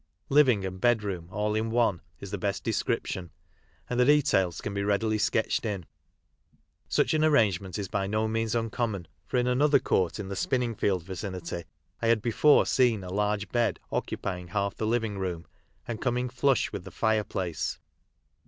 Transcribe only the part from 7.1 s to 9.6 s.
an arrangement is by no means uncommon, for in